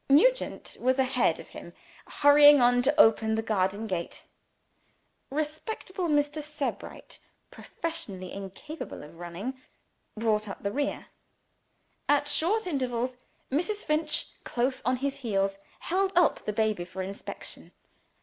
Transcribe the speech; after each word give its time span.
Nugent 0.09 0.77
was 0.81 0.97
ahead 0.97 1.39
of 1.39 1.49
him, 1.49 1.73
hurrying 2.07 2.59
on 2.59 2.81
to 2.81 2.99
open 2.99 3.35
the 3.35 3.43
garden 3.43 3.85
gate. 3.85 4.23
Respectable 5.29 6.07
Mr. 6.07 6.41
Sebright 6.41 7.19
(professionally 7.51 8.31
incapable 8.31 9.03
of 9.03 9.19
running) 9.19 9.61
brought 10.17 10.49
up 10.49 10.63
the 10.63 10.71
rear. 10.71 11.05
At 12.09 12.27
short 12.27 12.65
intervals, 12.65 13.15
Mrs. 13.51 13.83
Finch, 13.83 14.29
close 14.43 14.81
on 14.81 14.95
his 14.95 15.17
heels, 15.17 15.59
held 15.81 16.11
up 16.15 16.45
the 16.45 16.53
baby 16.53 16.83
for 16.83 17.03
inspection. 17.03 17.71